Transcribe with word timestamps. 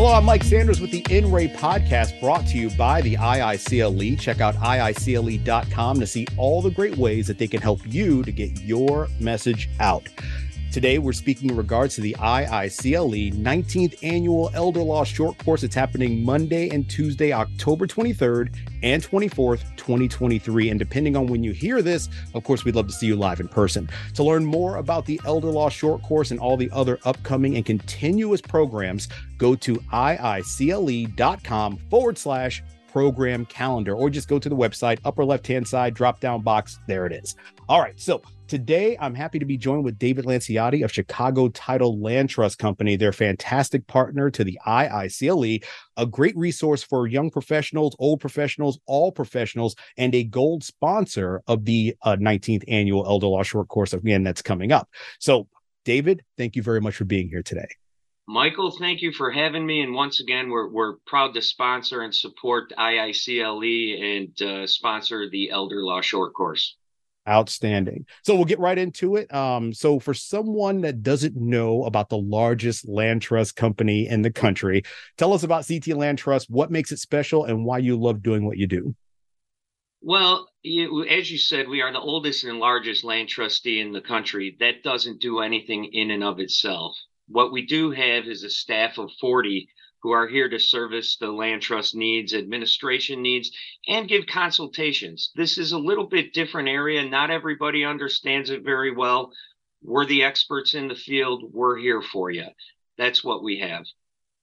Hello, 0.00 0.12
I'm 0.12 0.24
Mike 0.24 0.44
Sanders 0.44 0.80
with 0.80 0.92
the 0.92 1.04
In 1.10 1.28
Ray 1.28 1.48
podcast 1.48 2.20
brought 2.20 2.46
to 2.46 2.56
you 2.56 2.70
by 2.70 3.00
the 3.00 3.16
IICLE. 3.16 4.16
Check 4.20 4.40
out 4.40 4.54
IICLE.com 4.54 5.98
to 5.98 6.06
see 6.06 6.24
all 6.36 6.62
the 6.62 6.70
great 6.70 6.96
ways 6.96 7.26
that 7.26 7.36
they 7.36 7.48
can 7.48 7.60
help 7.60 7.80
you 7.84 8.22
to 8.22 8.30
get 8.30 8.60
your 8.60 9.08
message 9.18 9.68
out. 9.80 10.08
Today, 10.78 10.98
we're 10.98 11.12
speaking 11.12 11.50
in 11.50 11.56
regards 11.56 11.96
to 11.96 12.00
the 12.00 12.14
IICLE 12.20 13.32
19th 13.32 13.98
Annual 14.04 14.52
Elder 14.54 14.80
Law 14.80 15.02
Short 15.02 15.36
Course. 15.38 15.64
It's 15.64 15.74
happening 15.74 16.24
Monday 16.24 16.68
and 16.68 16.88
Tuesday, 16.88 17.32
October 17.32 17.88
23rd 17.88 18.54
and 18.84 19.02
24th, 19.02 19.64
2023. 19.76 20.70
And 20.70 20.78
depending 20.78 21.16
on 21.16 21.26
when 21.26 21.42
you 21.42 21.50
hear 21.50 21.82
this, 21.82 22.08
of 22.32 22.44
course, 22.44 22.64
we'd 22.64 22.76
love 22.76 22.86
to 22.86 22.92
see 22.92 23.08
you 23.08 23.16
live 23.16 23.40
in 23.40 23.48
person. 23.48 23.90
To 24.14 24.22
learn 24.22 24.44
more 24.44 24.76
about 24.76 25.04
the 25.04 25.20
Elder 25.24 25.48
Law 25.48 25.68
Short 25.68 26.00
Course 26.02 26.30
and 26.30 26.38
all 26.38 26.56
the 26.56 26.70
other 26.70 27.00
upcoming 27.04 27.56
and 27.56 27.66
continuous 27.66 28.40
programs, 28.40 29.08
go 29.36 29.56
to 29.56 29.74
IICLE.com 29.92 31.76
forward 31.90 32.16
slash 32.16 32.62
program 32.92 33.46
calendar, 33.46 33.96
or 33.96 34.10
just 34.10 34.28
go 34.28 34.38
to 34.38 34.48
the 34.48 34.54
website, 34.54 35.00
upper 35.04 35.24
left 35.24 35.48
hand 35.48 35.66
side, 35.66 35.94
drop 35.94 36.20
down 36.20 36.40
box. 36.42 36.78
There 36.86 37.04
it 37.04 37.12
is. 37.12 37.34
All 37.68 37.80
right. 37.80 37.98
So 37.98 38.22
Today, 38.48 38.96
I'm 38.98 39.14
happy 39.14 39.38
to 39.38 39.44
be 39.44 39.58
joined 39.58 39.84
with 39.84 39.98
David 39.98 40.24
Lanciotti 40.24 40.82
of 40.82 40.90
Chicago 40.90 41.50
Title 41.50 42.00
Land 42.00 42.30
Trust 42.30 42.58
Company. 42.58 42.96
They're 42.96 43.12
fantastic 43.12 43.86
partner 43.86 44.30
to 44.30 44.42
the 44.42 44.58
IICLE, 44.66 45.62
a 45.98 46.06
great 46.06 46.34
resource 46.34 46.82
for 46.82 47.06
young 47.06 47.30
professionals, 47.30 47.94
old 47.98 48.20
professionals, 48.20 48.78
all 48.86 49.12
professionals, 49.12 49.76
and 49.98 50.14
a 50.14 50.24
gold 50.24 50.64
sponsor 50.64 51.42
of 51.46 51.66
the 51.66 51.94
uh, 52.00 52.16
19th 52.16 52.64
annual 52.68 53.04
Elder 53.06 53.26
Law 53.26 53.42
Short 53.42 53.68
Course 53.68 53.92
again 53.92 54.22
that's 54.22 54.40
coming 54.40 54.72
up. 54.72 54.88
So, 55.18 55.46
David, 55.84 56.24
thank 56.38 56.56
you 56.56 56.62
very 56.62 56.80
much 56.80 56.96
for 56.96 57.04
being 57.04 57.28
here 57.28 57.42
today. 57.42 57.68
Michael, 58.26 58.70
thank 58.70 59.02
you 59.02 59.12
for 59.12 59.30
having 59.30 59.66
me. 59.66 59.82
And 59.82 59.92
once 59.92 60.20
again, 60.20 60.48
we're, 60.48 60.70
we're 60.70 60.96
proud 61.06 61.34
to 61.34 61.42
sponsor 61.42 62.00
and 62.00 62.14
support 62.14 62.72
IICLE 62.78 64.22
and 64.22 64.42
uh, 64.42 64.66
sponsor 64.66 65.28
the 65.28 65.50
Elder 65.50 65.84
Law 65.84 66.00
Short 66.00 66.32
Course. 66.32 66.76
Outstanding. 67.28 68.06
So 68.24 68.34
we'll 68.34 68.46
get 68.46 68.58
right 68.58 68.78
into 68.78 69.16
it. 69.16 69.32
Um, 69.34 69.72
so 69.74 69.98
for 69.98 70.14
someone 70.14 70.80
that 70.80 71.02
doesn't 71.02 71.36
know 71.36 71.84
about 71.84 72.08
the 72.08 72.16
largest 72.16 72.88
land 72.88 73.20
trust 73.20 73.54
company 73.54 74.08
in 74.08 74.22
the 74.22 74.30
country, 74.30 74.82
tell 75.18 75.34
us 75.34 75.42
about 75.42 75.68
CT 75.68 75.88
Land 75.88 76.18
Trust, 76.18 76.48
what 76.48 76.70
makes 76.70 76.90
it 76.90 76.98
special, 76.98 77.44
and 77.44 77.64
why 77.64 77.78
you 77.78 78.00
love 78.00 78.22
doing 78.22 78.46
what 78.46 78.56
you 78.56 78.66
do. 78.66 78.94
Well, 80.00 80.48
you, 80.62 81.04
as 81.04 81.30
you 81.30 81.38
said, 81.38 81.68
we 81.68 81.82
are 81.82 81.92
the 81.92 82.00
oldest 82.00 82.44
and 82.44 82.58
largest 82.58 83.04
land 83.04 83.28
trustee 83.28 83.80
in 83.80 83.92
the 83.92 84.00
country. 84.00 84.56
That 84.60 84.82
doesn't 84.82 85.20
do 85.20 85.40
anything 85.40 85.90
in 85.92 86.10
and 86.10 86.24
of 86.24 86.40
itself. 86.40 86.96
What 87.26 87.52
we 87.52 87.66
do 87.66 87.90
have 87.90 88.24
is 88.26 88.42
a 88.42 88.50
staff 88.50 88.98
of 88.98 89.10
40 89.20 89.68
who 90.02 90.12
are 90.12 90.28
here 90.28 90.48
to 90.48 90.58
service 90.58 91.16
the 91.16 91.30
land 91.30 91.62
trust 91.62 91.94
needs, 91.94 92.34
administration 92.34 93.22
needs, 93.22 93.50
and 93.88 94.08
give 94.08 94.26
consultations. 94.26 95.32
This 95.34 95.58
is 95.58 95.72
a 95.72 95.78
little 95.78 96.06
bit 96.06 96.32
different 96.32 96.68
area. 96.68 97.04
Not 97.04 97.30
everybody 97.30 97.84
understands 97.84 98.50
it 98.50 98.64
very 98.64 98.94
well. 98.94 99.32
We're 99.82 100.06
the 100.06 100.24
experts 100.24 100.74
in 100.74 100.88
the 100.88 100.94
field. 100.94 101.44
We're 101.52 101.76
here 101.76 102.02
for 102.02 102.30
you. 102.30 102.46
That's 102.96 103.22
what 103.22 103.42
we 103.42 103.60
have. 103.60 103.84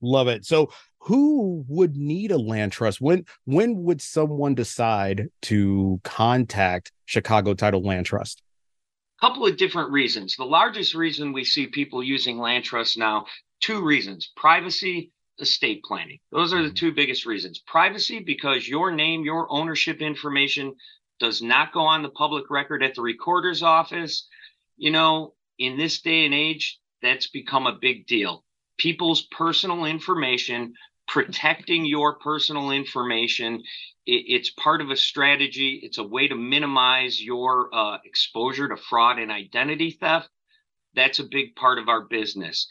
Love 0.01 0.27
it. 0.27 0.45
So 0.45 0.71
who 0.99 1.63
would 1.67 1.95
need 1.95 2.31
a 2.31 2.37
land 2.37 2.71
trust? 2.71 2.99
When 3.01 3.25
when 3.45 3.83
would 3.83 4.01
someone 4.01 4.55
decide 4.55 5.27
to 5.43 5.99
contact 6.03 6.91
Chicago 7.05 7.53
Title 7.53 7.81
Land 7.81 8.05
Trust? 8.05 8.41
A 9.21 9.27
couple 9.27 9.45
of 9.45 9.57
different 9.57 9.91
reasons. 9.91 10.35
The 10.35 10.45
largest 10.45 10.93
reason 10.93 11.31
we 11.31 11.43
see 11.43 11.67
people 11.67 12.03
using 12.03 12.37
land 12.37 12.65
trusts 12.65 12.97
now, 12.97 13.25
two 13.61 13.81
reasons 13.81 14.31
privacy 14.35 15.11
estate 15.39 15.83
planning. 15.83 16.19
Those 16.31 16.53
are 16.53 16.61
the 16.61 16.69
mm-hmm. 16.69 16.75
two 16.75 16.93
biggest 16.93 17.25
reasons. 17.25 17.59
Privacy, 17.59 18.19
because 18.19 18.67
your 18.67 18.91
name, 18.91 19.23
your 19.23 19.51
ownership 19.51 20.01
information 20.01 20.75
does 21.19 21.41
not 21.41 21.73
go 21.73 21.81
on 21.81 22.03
the 22.03 22.09
public 22.09 22.49
record 22.49 22.83
at 22.83 22.95
the 22.95 23.01
recorder's 23.01 23.63
office. 23.63 24.27
You 24.77 24.91
know, 24.91 25.33
in 25.57 25.77
this 25.77 26.01
day 26.01 26.25
and 26.25 26.33
age, 26.33 26.79
that's 27.01 27.27
become 27.27 27.67
a 27.67 27.77
big 27.79 28.07
deal. 28.07 28.43
People's 28.77 29.23
personal 29.27 29.85
information, 29.85 30.73
protecting 31.07 31.85
your 31.85 32.15
personal 32.19 32.71
information, 32.71 33.63
it, 34.05 34.23
it's 34.27 34.49
part 34.49 34.81
of 34.81 34.89
a 34.89 34.97
strategy. 34.97 35.79
It's 35.83 35.97
a 35.97 36.03
way 36.03 36.27
to 36.27 36.35
minimize 36.35 37.21
your 37.21 37.73
uh, 37.73 37.97
exposure 38.03 38.67
to 38.67 38.77
fraud 38.77 39.19
and 39.19 39.31
identity 39.31 39.91
theft. 39.91 40.29
That's 40.93 41.19
a 41.19 41.25
big 41.25 41.55
part 41.55 41.79
of 41.79 41.89
our 41.89 42.01
business 42.01 42.67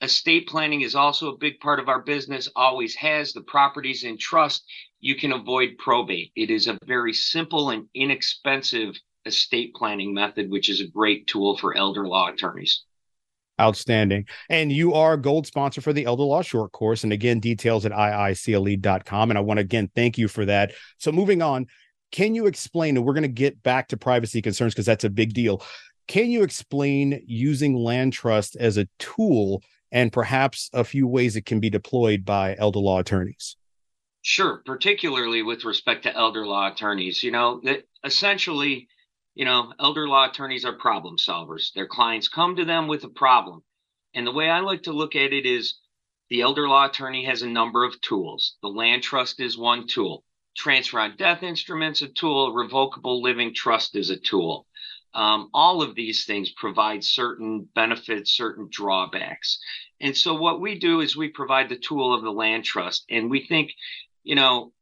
estate 0.00 0.48
planning 0.48 0.82
is 0.82 0.94
also 0.94 1.32
a 1.32 1.38
big 1.38 1.58
part 1.60 1.80
of 1.80 1.88
our 1.88 2.02
business, 2.02 2.48
always 2.54 2.94
has. 2.96 3.32
The 3.32 3.42
properties 3.42 4.04
in 4.04 4.18
trust, 4.18 4.64
you 5.00 5.16
can 5.16 5.32
avoid 5.32 5.78
probate. 5.78 6.32
It 6.36 6.50
is 6.50 6.68
a 6.68 6.78
very 6.84 7.12
simple 7.12 7.70
and 7.70 7.86
inexpensive 7.94 8.96
estate 9.26 9.74
planning 9.74 10.14
method, 10.14 10.50
which 10.50 10.68
is 10.68 10.80
a 10.80 10.86
great 10.86 11.26
tool 11.26 11.56
for 11.56 11.76
elder 11.76 12.06
law 12.06 12.28
attorneys. 12.28 12.84
Outstanding. 13.60 14.26
And 14.48 14.70
you 14.70 14.94
are 14.94 15.16
gold 15.16 15.46
sponsor 15.46 15.80
for 15.80 15.92
the 15.92 16.04
Elder 16.04 16.22
Law 16.22 16.42
Short 16.42 16.70
Course. 16.70 17.02
And 17.02 17.12
again, 17.12 17.40
details 17.40 17.84
at 17.84 17.90
iicle.com. 17.90 19.30
And 19.30 19.36
I 19.36 19.40
want 19.40 19.58
to 19.58 19.62
again 19.62 19.90
thank 19.96 20.16
you 20.16 20.28
for 20.28 20.44
that. 20.44 20.74
So 20.98 21.10
moving 21.10 21.42
on, 21.42 21.66
can 22.12 22.36
you 22.36 22.46
explain, 22.46 22.96
and 22.96 23.04
we're 23.04 23.14
going 23.14 23.22
to 23.22 23.28
get 23.28 23.60
back 23.64 23.88
to 23.88 23.96
privacy 23.96 24.40
concerns 24.40 24.74
because 24.74 24.86
that's 24.86 25.04
a 25.04 25.10
big 25.10 25.34
deal. 25.34 25.62
Can 26.06 26.30
you 26.30 26.44
explain 26.44 27.20
using 27.26 27.74
land 27.74 28.12
trust 28.12 28.56
as 28.56 28.78
a 28.78 28.88
tool 29.00 29.62
and 29.90 30.12
perhaps 30.12 30.70
a 30.72 30.84
few 30.84 31.06
ways 31.06 31.36
it 31.36 31.46
can 31.46 31.60
be 31.60 31.70
deployed 31.70 32.24
by 32.24 32.54
elder 32.58 32.78
law 32.78 32.98
attorneys? 32.98 33.56
Sure, 34.22 34.62
particularly 34.66 35.42
with 35.42 35.64
respect 35.64 36.02
to 36.02 36.14
elder 36.14 36.46
law 36.46 36.70
attorneys. 36.70 37.22
You 37.22 37.30
know, 37.30 37.60
that 37.64 37.84
essentially, 38.04 38.88
you 39.34 39.44
know, 39.44 39.72
elder 39.80 40.08
law 40.08 40.28
attorneys 40.28 40.64
are 40.64 40.72
problem 40.72 41.16
solvers. 41.16 41.72
Their 41.72 41.86
clients 41.86 42.28
come 42.28 42.56
to 42.56 42.64
them 42.64 42.88
with 42.88 43.04
a 43.04 43.08
problem. 43.08 43.62
And 44.14 44.26
the 44.26 44.32
way 44.32 44.50
I 44.50 44.60
like 44.60 44.82
to 44.84 44.92
look 44.92 45.14
at 45.14 45.32
it 45.32 45.46
is 45.46 45.78
the 46.30 46.42
elder 46.42 46.68
law 46.68 46.86
attorney 46.86 47.24
has 47.24 47.42
a 47.42 47.48
number 47.48 47.84
of 47.84 48.00
tools. 48.00 48.56
The 48.62 48.68
land 48.68 49.02
trust 49.02 49.40
is 49.40 49.56
one 49.56 49.86
tool. 49.86 50.24
Transfer 50.56 50.98
on 50.98 51.16
death 51.16 51.42
instruments 51.42 52.02
a 52.02 52.08
tool, 52.08 52.52
revocable 52.52 53.22
living 53.22 53.54
trust 53.54 53.96
is 53.96 54.10
a 54.10 54.18
tool. 54.18 54.66
Um, 55.14 55.50
all 55.54 55.82
of 55.82 55.94
these 55.94 56.24
things 56.24 56.50
provide 56.50 57.02
certain 57.02 57.68
benefits, 57.74 58.36
certain 58.36 58.68
drawbacks. 58.70 59.58
And 60.00 60.16
so 60.16 60.34
what 60.34 60.60
we 60.60 60.78
do 60.78 61.00
is 61.00 61.16
we 61.16 61.28
provide 61.28 61.68
the 61.68 61.78
tool 61.78 62.14
of 62.14 62.22
the 62.22 62.30
land 62.30 62.64
trust. 62.64 63.04
And 63.10 63.30
we 63.30 63.46
think, 63.46 63.72
you 64.22 64.34
know, 64.34 64.72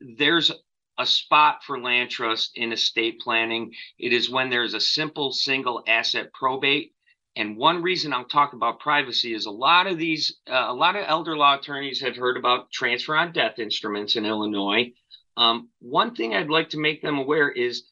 there's 0.00 0.50
a 0.98 1.06
spot 1.06 1.64
for 1.64 1.80
land 1.80 2.10
trust 2.10 2.52
in 2.54 2.72
estate 2.72 3.20
planning. 3.20 3.72
It 3.98 4.12
is 4.12 4.30
when 4.30 4.50
there's 4.50 4.74
a 4.74 4.80
simple 4.80 5.32
single 5.32 5.82
asset 5.86 6.32
probate. 6.32 6.94
And 7.34 7.56
one 7.56 7.82
reason 7.82 8.12
I'm 8.12 8.28
talking 8.28 8.58
about 8.58 8.80
privacy 8.80 9.32
is 9.34 9.46
a 9.46 9.50
lot 9.50 9.86
of 9.86 9.98
these, 9.98 10.36
uh, 10.46 10.66
a 10.68 10.74
lot 10.74 10.96
of 10.96 11.04
elder 11.06 11.36
law 11.36 11.58
attorneys 11.58 12.00
have 12.02 12.16
heard 12.16 12.36
about 12.36 12.70
transfer 12.70 13.16
on 13.16 13.32
death 13.32 13.58
instruments 13.58 14.16
in 14.16 14.26
Illinois. 14.26 14.92
Um, 15.36 15.70
one 15.80 16.14
thing 16.14 16.34
I'd 16.34 16.50
like 16.50 16.70
to 16.70 16.78
make 16.78 17.00
them 17.00 17.18
aware 17.18 17.50
is 17.50 17.84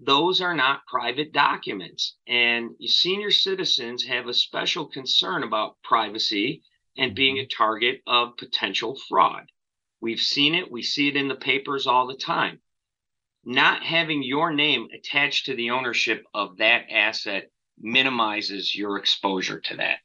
those 0.00 0.40
are 0.40 0.54
not 0.54 0.86
private 0.86 1.32
documents. 1.32 2.16
And 2.26 2.70
senior 2.84 3.30
citizens 3.30 4.04
have 4.04 4.26
a 4.26 4.34
special 4.34 4.86
concern 4.86 5.42
about 5.42 5.76
privacy 5.82 6.62
and 6.96 7.14
being 7.14 7.36
mm-hmm. 7.36 7.44
a 7.44 7.56
target 7.56 8.00
of 8.06 8.36
potential 8.36 8.98
fraud. 9.08 9.44
We've 10.00 10.20
seen 10.20 10.54
it, 10.54 10.70
we 10.70 10.82
see 10.82 11.08
it 11.08 11.16
in 11.16 11.28
the 11.28 11.34
papers 11.34 11.86
all 11.86 12.06
the 12.06 12.16
time. 12.16 12.60
Not 13.44 13.82
having 13.82 14.22
your 14.22 14.52
name 14.52 14.88
attached 14.94 15.46
to 15.46 15.56
the 15.56 15.70
ownership 15.70 16.24
of 16.34 16.58
that 16.58 16.84
asset 16.90 17.50
minimizes 17.78 18.74
your 18.74 18.98
exposure 18.98 19.60
to 19.60 19.76
that. 19.76 19.98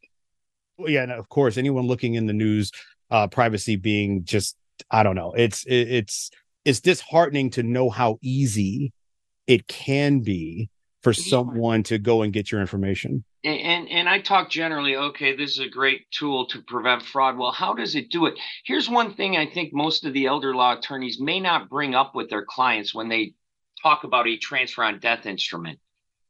Well, 0.78 0.90
yeah, 0.90 1.04
and 1.04 1.12
of 1.12 1.30
course, 1.30 1.58
anyone 1.58 1.86
looking 1.88 2.16
in 2.16 2.26
the 2.26 2.34
news, 2.34 2.72
uh, 3.12 3.28
privacy 3.28 3.76
being 3.76 4.24
just, 4.24 4.56
I 4.90 5.04
don't 5.04 5.16
know, 5.16 5.34
it's, 5.34 5.66
it's, 5.68 6.32
it's 6.64 6.80
disheartening 6.80 7.50
to 7.52 7.64
know 7.64 7.90
how 7.90 8.18
easy 8.22 8.94
it 9.50 9.68
can 9.68 10.20
be 10.20 10.70
for 11.02 11.12
someone 11.12 11.82
to 11.82 11.98
go 11.98 12.22
and 12.22 12.32
get 12.32 12.52
your 12.52 12.62
information. 12.62 13.24
And, 13.44 13.60
and, 13.60 13.90
and 13.90 14.08
I 14.08 14.20
talk 14.20 14.52
generally, 14.52 14.96
okay, 14.96 15.36
this 15.36 15.52
is 15.52 15.60
a 15.60 15.68
great 15.68 16.06
tool 16.12 16.46
to 16.48 16.62
prevent 16.62 17.02
fraud. 17.02 17.36
Well, 17.36 17.52
how 17.52 17.74
does 17.74 17.96
it 17.96 18.12
do 18.12 18.28
it? 18.28 18.36
Here's 18.64 18.88
one 18.88 19.16
thing 19.16 19.38
I 19.38 19.48
think 19.48 19.74
most 19.74 20.06
of 20.06 20.14
the 20.14 20.28
elder 20.28 20.54
law 20.54 20.78
attorneys 20.78 21.20
may 21.20 21.40
not 21.40 21.68
bring 21.68 21.96
up 21.96 22.14
with 22.14 22.30
their 22.30 22.46
clients 22.46 22.94
when 22.94 23.10
they 23.10 23.34
talk 23.82 24.04
about 24.04 24.28
a 24.28 24.38
transfer 24.38 24.84
on 24.84 25.00
death 25.00 25.26
instrument. 25.26 25.80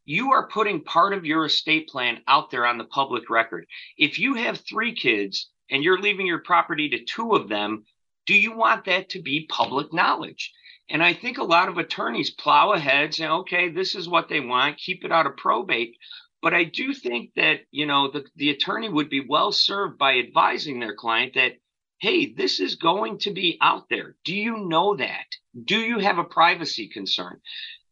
You 0.05 0.31
are 0.31 0.47
putting 0.47 0.83
part 0.83 1.13
of 1.13 1.25
your 1.25 1.45
estate 1.45 1.89
plan 1.89 2.21
out 2.25 2.51
there 2.51 2.65
on 2.65 2.77
the 2.77 2.85
public 2.85 3.29
record. 3.29 3.65
If 3.97 4.17
you 4.17 4.35
have 4.35 4.61
three 4.61 4.95
kids 4.95 5.49
and 5.69 5.83
you're 5.83 5.99
leaving 5.99 6.25
your 6.25 6.39
property 6.39 6.89
to 6.89 7.03
two 7.03 7.33
of 7.33 7.49
them, 7.49 7.83
do 8.25 8.33
you 8.33 8.55
want 8.55 8.85
that 8.85 9.09
to 9.09 9.21
be 9.21 9.45
public 9.49 9.91
knowledge? 9.91 10.53
And 10.89 11.03
I 11.03 11.13
think 11.13 11.37
a 11.37 11.43
lot 11.43 11.69
of 11.69 11.77
attorneys 11.77 12.31
plow 12.31 12.71
ahead, 12.73 13.13
say, 13.13 13.27
okay, 13.27 13.69
this 13.69 13.95
is 13.95 14.09
what 14.09 14.27
they 14.27 14.39
want, 14.39 14.77
keep 14.77 15.05
it 15.05 15.11
out 15.11 15.27
of 15.27 15.37
probate. 15.37 15.95
But 16.41 16.53
I 16.53 16.63
do 16.63 16.93
think 16.93 17.31
that, 17.35 17.61
you 17.71 17.85
know, 17.85 18.09
the, 18.09 18.25
the 18.35 18.49
attorney 18.49 18.89
would 18.89 19.09
be 19.09 19.25
well 19.27 19.51
served 19.51 19.97
by 19.97 20.17
advising 20.17 20.79
their 20.79 20.95
client 20.95 21.33
that 21.35 21.57
hey, 21.99 22.33
this 22.33 22.59
is 22.59 22.75
going 22.75 23.17
to 23.19 23.31
be 23.31 23.57
out 23.61 23.89
there. 23.89 24.15
Do 24.23 24.33
you 24.33 24.57
know 24.57 24.95
that? 24.95 25.25
Do 25.65 25.77
you 25.77 25.99
have 25.99 26.17
a 26.17 26.23
privacy 26.23 26.87
concern? 26.87 27.41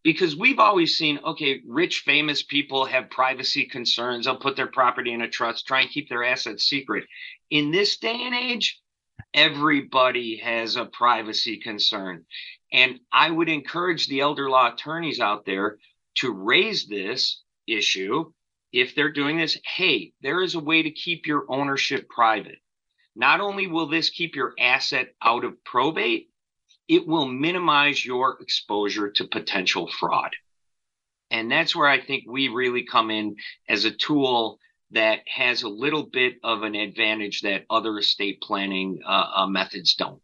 Because 0.04 0.38
we've 0.38 0.60
always 0.60 0.98
seen, 0.98 1.20
okay, 1.26 1.62
rich, 1.68 2.04
famous 2.06 2.42
people 2.42 2.86
have 2.86 3.10
privacy 3.10 3.66
concerns. 3.66 4.26
They'll 4.26 4.38
put 4.38 4.56
their 4.56 4.68
property 4.68 5.12
in 5.12 5.22
a 5.22 5.30
trust, 5.30 5.68
try 5.68 5.82
and 5.82 5.90
keep 5.90 6.08
their 6.08 6.24
assets 6.24 6.64
secret. 6.64 7.06
In 7.50 7.72
this 7.72 7.98
day 7.98 8.22
and 8.24 8.34
age, 8.34 8.80
everybody 9.34 10.38
has 10.38 10.78
a 10.78 10.86
privacy 10.86 11.58
concern. 11.58 12.26
And 12.72 13.00
I 13.12 13.30
would 13.30 13.50
encourage 13.50 14.08
the 14.08 14.22
elder 14.22 14.50
law 14.50 14.74
attorneys 14.74 15.20
out 15.20 15.46
there 15.46 15.78
to 16.16 16.32
raise 16.32 16.88
this 16.88 17.42
issue 17.68 18.32
if 18.74 18.96
they're 18.96 19.12
doing 19.12 19.38
this. 19.38 19.58
Hey, 19.64 20.14
there 20.22 20.42
is 20.42 20.56
a 20.56 20.60
way 20.60 20.84
to 20.84 20.92
keep 20.92 21.26
your 21.26 21.46
ownership 21.50 22.10
private. 22.10 22.60
Not 23.16 23.40
only 23.40 23.68
will 23.68 23.88
this 23.88 24.10
keep 24.10 24.36
your 24.36 24.54
asset 24.60 25.16
out 25.22 25.44
of 25.44 25.64
probate, 25.64 26.30
it 26.88 27.08
will 27.08 27.28
minimize 27.28 28.06
your 28.06 28.40
exposure 28.42 29.12
to 29.12 29.28
potential 29.28 29.88
fraud. 29.88 30.36
And 31.32 31.52
that's 31.52 31.76
where 31.76 31.88
I 31.88 32.00
think 32.00 32.26
we 32.28 32.48
really 32.48 32.84
come 32.84 33.12
in 33.12 33.36
as 33.68 33.86
a 33.86 33.92
tool 33.92 34.60
that 34.92 35.20
has 35.28 35.64
a 35.64 35.70
little 35.70 36.04
bit 36.04 36.36
of 36.44 36.64
an 36.64 36.76
advantage 36.76 37.42
that 37.42 37.66
other 37.70 37.98
estate 37.98 38.40
planning 38.42 39.02
uh, 39.06 39.26
uh, 39.36 39.48
methods 39.48 39.96
don't. 39.96 40.22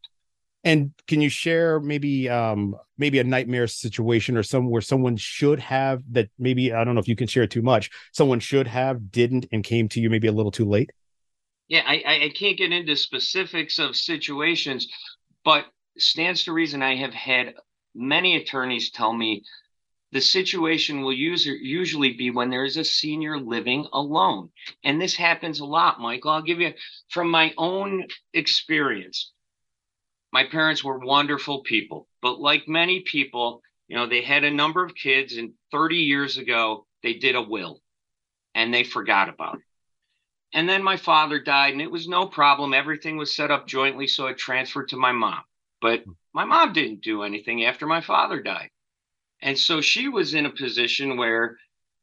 And 0.64 0.92
can 1.08 1.20
you 1.20 1.30
share 1.30 1.80
maybe 1.80 2.30
um 2.30 2.76
maybe 2.98 3.20
a 3.20 3.24
nightmare 3.24 3.68
situation 3.68 4.38
or 4.38 4.44
some 4.44 4.70
where 4.70 4.82
someone 4.82 5.18
should 5.18 5.60
have 5.60 6.04
that 6.12 6.30
maybe 6.40 6.72
I 6.72 6.84
don't 6.84 6.96
know 6.96 7.02
if 7.02 7.08
you 7.08 7.16
can 7.16 7.28
share 7.28 7.48
too 7.48 7.62
much, 7.62 7.90
someone 8.12 8.40
should 8.40 8.68
have, 8.68 9.12
didn't, 9.12 9.48
and 9.52 9.64
came 9.64 9.90
to 9.90 10.00
you 10.00 10.10
maybe 10.10 10.28
a 10.28 10.32
little 10.32 10.52
too 10.52 10.66
late? 10.66 10.92
Yeah, 11.68 11.84
I, 11.86 12.26
I 12.26 12.32
can't 12.38 12.58
get 12.58 12.72
into 12.72 12.96
specifics 12.96 13.80
of 13.80 13.96
situations, 13.96 14.88
but 15.44 15.66
stands 15.98 16.44
to 16.44 16.54
reason 16.54 16.82
I 16.82 16.96
have 16.96 17.14
had 17.14 17.56
many 17.96 18.36
attorneys 18.36 18.92
tell 18.92 19.14
me 19.14 19.44
the 20.12 20.22
situation 20.22 21.02
will 21.02 21.14
usually 21.14 22.14
be 22.14 22.30
when 22.30 22.52
there 22.52 22.66
is 22.66 22.78
a 22.78 22.84
senior 22.84 23.40
living 23.40 23.88
alone. 23.94 24.50
And 24.84 25.02
this 25.02 25.16
happens 25.16 25.60
a 25.60 25.66
lot, 25.66 26.00
Michael. 26.00 26.32
I'll 26.32 26.42
give 26.44 26.62
you 26.62 26.74
from 27.10 27.32
my 27.32 27.54
own 27.58 28.06
experience 28.34 29.33
my 30.34 30.44
parents 30.44 30.84
were 30.84 30.98
wonderful 30.98 31.62
people, 31.62 32.08
but 32.20 32.40
like 32.40 32.68
many 32.68 33.02
people, 33.02 33.62
you 33.88 33.96
know, 33.96 34.08
they 34.08 34.24
had 34.24 34.44
a 34.44 34.50
number 34.50 34.84
of 34.84 34.96
kids, 34.96 35.38
and 35.38 35.54
30 35.72 35.98
years 35.98 36.38
ago, 36.38 36.88
they 37.04 37.14
did 37.14 37.36
a 37.36 37.42
will 37.42 37.82
and 38.56 38.74
they 38.74 38.84
forgot 38.84 39.30
about 39.30 39.56
it. 39.56 39.62
And 40.56 40.68
then 40.68 40.84
my 40.84 40.98
father 40.98 41.40
died, 41.40 41.74
and 41.74 41.82
it 41.82 41.92
was 41.92 42.08
no 42.08 42.26
problem. 42.26 42.74
Everything 42.74 43.18
was 43.18 43.36
set 43.36 43.52
up 43.52 43.68
jointly, 43.68 44.08
so 44.08 44.28
it 44.28 44.38
transferred 44.38 44.90
to 44.90 44.98
my 44.98 45.12
mom. 45.12 45.44
But 45.82 46.04
my 46.34 46.46
mom 46.46 46.74
didn't 46.74 47.02
do 47.02 47.24
anything 47.24 47.66
after 47.66 47.86
my 47.86 48.02
father 48.02 48.42
died. 48.42 48.70
And 49.42 49.58
so 49.58 49.82
she 49.82 50.08
was 50.08 50.34
in 50.34 50.46
a 50.46 50.52
position 50.52 51.18
where 51.18 51.58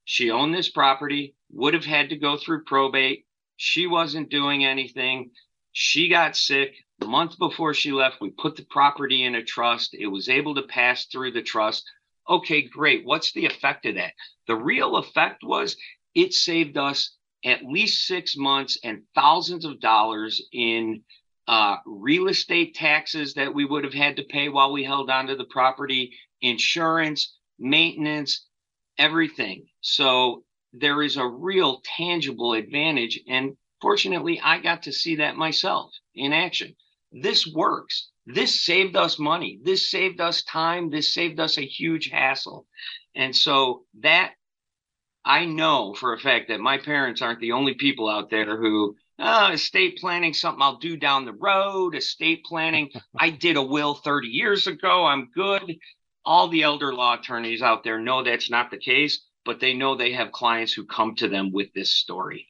she 0.04 0.30
owned 0.30 0.54
this 0.54 0.68
property, 0.68 1.34
would 1.50 1.74
have 1.74 1.84
had 1.84 2.10
to 2.10 2.16
go 2.16 2.36
through 2.36 2.64
probate. 2.64 3.24
She 3.56 3.86
wasn't 3.86 4.30
doing 4.30 4.64
anything. 4.64 5.30
She 5.72 6.08
got 6.08 6.36
sick. 6.36 6.74
The 7.00 7.06
month 7.06 7.38
before 7.38 7.73
she 7.73 7.93
left, 7.93 8.20
we 8.20 8.29
put 8.29 8.56
the 8.56 8.64
property 8.67 9.25
in 9.25 9.35
a 9.35 9.43
trust. 9.43 9.94
It 9.94 10.06
was 10.06 10.29
able 10.29 10.55
to 10.56 10.62
pass 10.62 11.06
through 11.06 11.32
the 11.32 11.41
trust. 11.41 11.91
Okay, 12.29 12.61
great. 12.61 13.06
What's 13.06 13.32
the 13.32 13.47
effect 13.47 13.87
of 13.87 13.94
that? 13.94 14.12
The 14.47 14.55
real 14.55 14.97
effect 14.97 15.43
was 15.43 15.76
it 16.14 16.35
saved 16.35 16.76
us 16.76 17.17
at 17.43 17.64
least 17.64 18.06
six 18.06 18.37
months 18.37 18.79
and 18.85 19.02
thousands 19.14 19.64
of 19.64 19.81
dollars 19.81 20.43
in 20.52 21.02
uh, 21.49 21.79
real 21.87 22.29
estate 22.29 22.75
taxes 22.75 23.32
that 23.32 23.55
we 23.55 23.64
would 23.64 23.85
have 23.85 23.94
had 23.94 24.17
to 24.17 24.25
pay 24.25 24.50
while 24.50 24.70
we 24.70 24.85
held 24.85 25.08
onto 25.08 25.35
the 25.35 25.47
property, 25.47 26.12
insurance, 26.43 27.35
maintenance, 27.58 28.47
everything. 28.99 29.67
So 29.81 30.44
there 30.75 31.02
is 31.02 31.17
a 31.17 31.26
real 31.26 31.81
tangible 31.97 32.52
advantage. 32.52 33.19
And 33.26 33.56
fortunately, 33.81 34.38
I 34.38 34.58
got 34.58 34.82
to 34.82 34.93
see 34.93 35.17
that 35.17 35.37
myself 35.37 35.93
in 36.14 36.35
action 36.35 36.76
this 37.12 37.46
works. 37.46 38.10
This 38.26 38.64
saved 38.64 38.96
us 38.96 39.18
money. 39.18 39.58
This 39.62 39.90
saved 39.90 40.20
us 40.20 40.42
time. 40.42 40.90
This 40.90 41.12
saved 41.12 41.40
us 41.40 41.58
a 41.58 41.62
huge 41.62 42.10
hassle. 42.10 42.66
And 43.14 43.34
so 43.34 43.84
that 44.00 44.34
I 45.24 45.44
know 45.44 45.94
for 45.94 46.14
a 46.14 46.18
fact 46.18 46.48
that 46.48 46.60
my 46.60 46.78
parents 46.78 47.20
aren't 47.20 47.40
the 47.40 47.52
only 47.52 47.74
people 47.74 48.08
out 48.08 48.30
there 48.30 48.56
who 48.56 48.96
oh, 49.20 49.52
estate 49.52 49.98
planning 49.98 50.32
something 50.32 50.62
I'll 50.62 50.78
do 50.78 50.96
down 50.96 51.24
the 51.24 51.32
road, 51.32 51.94
estate 51.94 52.44
planning. 52.44 52.90
I 53.18 53.30
did 53.30 53.56
a 53.56 53.62
will 53.62 53.94
30 53.94 54.28
years 54.28 54.66
ago. 54.66 55.04
I'm 55.04 55.30
good. 55.34 55.76
All 56.24 56.48
the 56.48 56.62
elder 56.62 56.92
law 56.92 57.14
attorneys 57.18 57.62
out 57.62 57.84
there 57.84 57.98
know 57.98 58.22
that's 58.22 58.50
not 58.50 58.70
the 58.70 58.78
case, 58.78 59.24
but 59.44 59.60
they 59.60 59.74
know 59.74 59.94
they 59.94 60.12
have 60.12 60.32
clients 60.32 60.72
who 60.72 60.86
come 60.86 61.14
to 61.16 61.28
them 61.28 61.52
with 61.52 61.72
this 61.74 61.94
story. 61.94 62.48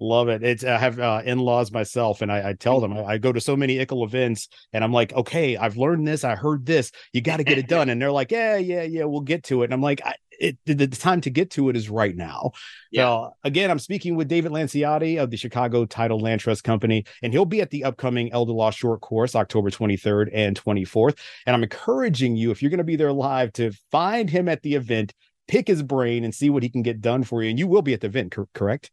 Love 0.00 0.28
it. 0.28 0.42
It's 0.42 0.64
I 0.64 0.78
have 0.78 0.98
uh, 0.98 1.22
in-laws 1.24 1.70
myself, 1.70 2.22
and 2.22 2.32
I, 2.32 2.50
I 2.50 2.52
tell 2.54 2.80
them 2.80 2.94
I, 2.94 3.04
I, 3.04 3.18
go 3.18 3.32
to 3.32 3.40
so 3.40 3.54
many 3.54 3.76
ICL 3.76 4.04
events, 4.04 4.48
and 4.72 4.82
I'm 4.82 4.92
like, 4.92 5.12
okay, 5.12 5.58
I've 5.58 5.76
learned 5.76 6.08
this, 6.08 6.24
I 6.24 6.36
heard 6.36 6.64
this, 6.64 6.90
you 7.12 7.20
got 7.20 7.36
to 7.36 7.44
get 7.44 7.58
it 7.58 7.68
done, 7.68 7.90
and 7.90 8.00
they're 8.00 8.10
like, 8.10 8.30
yeah, 8.30 8.56
yeah, 8.56 8.82
yeah, 8.82 9.04
we'll 9.04 9.20
get 9.20 9.44
to 9.44 9.62
it, 9.62 9.66
and 9.66 9.74
I'm 9.74 9.82
like, 9.82 10.00
I, 10.04 10.14
it, 10.40 10.56
the 10.64 10.86
time 10.86 11.20
to 11.20 11.30
get 11.30 11.50
to 11.50 11.68
it 11.68 11.76
is 11.76 11.90
right 11.90 12.16
now. 12.16 12.52
Yeah. 12.90 13.02
So 13.02 13.36
again, 13.44 13.70
I'm 13.70 13.78
speaking 13.78 14.16
with 14.16 14.26
David 14.26 14.52
Lanciotti 14.52 15.22
of 15.22 15.30
the 15.30 15.36
Chicago 15.36 15.84
Title 15.84 16.18
Land 16.18 16.40
Trust 16.40 16.64
Company, 16.64 17.04
and 17.22 17.32
he'll 17.32 17.44
be 17.44 17.60
at 17.60 17.70
the 17.70 17.84
upcoming 17.84 18.32
Elder 18.32 18.52
Law 18.52 18.70
Short 18.70 19.02
Course 19.02 19.34
October 19.34 19.70
23rd 19.70 20.30
and 20.32 20.60
24th. 20.60 21.18
And 21.46 21.54
I'm 21.54 21.62
encouraging 21.62 22.36
you, 22.36 22.50
if 22.50 22.62
you're 22.62 22.70
going 22.70 22.78
to 22.78 22.84
be 22.84 22.96
there 22.96 23.12
live, 23.12 23.52
to 23.54 23.72
find 23.90 24.30
him 24.30 24.48
at 24.48 24.62
the 24.62 24.74
event, 24.74 25.12
pick 25.46 25.68
his 25.68 25.82
brain, 25.82 26.24
and 26.24 26.34
see 26.34 26.48
what 26.48 26.62
he 26.62 26.70
can 26.70 26.82
get 26.82 27.02
done 27.02 27.22
for 27.22 27.42
you. 27.42 27.50
And 27.50 27.58
you 27.58 27.66
will 27.66 27.82
be 27.82 27.92
at 27.92 28.00
the 28.00 28.06
event, 28.06 28.32
cor- 28.32 28.48
correct? 28.54 28.90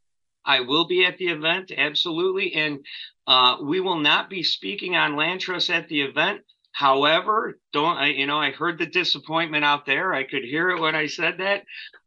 I 0.47 0.61
will 0.61 0.87
be 0.87 1.05
at 1.05 1.17
the 1.17 1.27
event, 1.27 1.71
absolutely. 1.77 2.53
And 2.53 2.79
uh, 3.27 3.57
we 3.61 3.81
will 3.81 3.99
not 3.99 4.29
be 4.29 4.41
speaking 4.41 4.95
on 4.95 5.17
land 5.17 5.41
trust 5.41 5.69
at 5.69 5.89
the 5.89 6.01
event. 6.01 6.41
However, 6.71 7.59
don't 7.73 7.97
I, 7.97 8.07
you 8.07 8.25
know, 8.25 8.39
I 8.39 8.51
heard 8.51 8.79
the 8.79 8.85
disappointment 8.85 9.65
out 9.65 9.85
there. 9.85 10.13
I 10.13 10.23
could 10.23 10.43
hear 10.43 10.69
it 10.69 10.79
when 10.79 10.95
I 10.95 11.07
said 11.07 11.39
that. 11.39 11.63